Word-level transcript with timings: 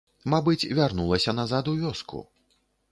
Мабыць, 0.33 0.69
вярнулася 0.79 1.37
назад 1.43 1.71
у 1.75 1.77
вёску. 1.85 2.25